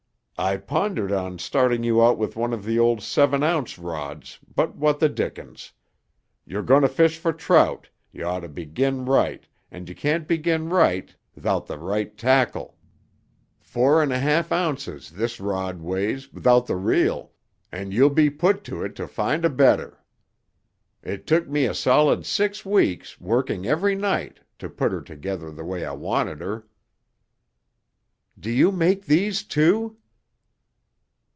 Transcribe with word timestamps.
"I 0.43 0.57
pondered 0.57 1.11
on 1.11 1.37
starting 1.37 1.83
you 1.83 2.03
out 2.03 2.17
with 2.17 2.35
one 2.35 2.51
of 2.51 2.65
the 2.65 2.79
old 2.79 3.03
seven 3.03 3.43
ounce 3.43 3.77
rods 3.77 4.39
but 4.55 4.75
what 4.75 4.99
the 4.99 5.07
dickens. 5.07 5.71
You're 6.47 6.63
going 6.63 6.81
to 6.81 6.87
fish 6.87 7.19
for 7.19 7.31
trout, 7.31 7.89
you 8.11 8.25
ought 8.25 8.39
to 8.39 8.49
begin 8.49 9.05
right 9.05 9.47
and 9.69 9.87
you 9.87 9.93
can't 9.93 10.27
begin 10.27 10.67
right 10.67 11.15
'thout 11.37 11.67
the 11.67 11.77
right 11.77 12.17
tackle. 12.17 12.75
Four 13.59 14.01
and 14.01 14.11
a 14.11 14.17
half 14.17 14.51
ounces 14.51 15.11
this 15.11 15.39
rod 15.39 15.79
weighs 15.83 16.25
'thout 16.29 16.65
the 16.65 16.75
reel, 16.75 17.33
and 17.71 17.93
you'll 17.93 18.09
be 18.09 18.31
put 18.31 18.63
to 18.63 18.81
it 18.83 18.95
to 18.95 19.05
find 19.07 19.45
a 19.45 19.49
better. 19.49 20.03
It 21.03 21.27
took 21.27 21.47
me 21.49 21.65
a 21.65 21.75
solid 21.75 22.25
six 22.25 22.65
weeks, 22.65 23.21
working 23.21 23.67
every 23.67 23.93
night, 23.93 24.39
to 24.57 24.69
put 24.69 24.91
her 24.91 25.01
together 25.03 25.51
the 25.51 25.63
way 25.63 25.85
I 25.85 25.91
wanted 25.91 26.39
her." 26.41 26.65
"Do 28.39 28.49
you 28.49 28.71
make 28.71 29.05
these, 29.05 29.43
too?" 29.43 29.97